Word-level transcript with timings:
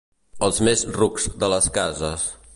Els 0.47 0.61
més 0.67 0.85
rucs 0.95 1.29
de 1.45 1.51
les 1.55 1.69
cases. 1.79 2.27